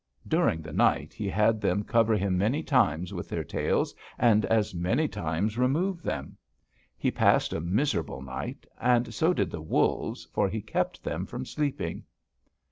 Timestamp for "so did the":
9.13-9.61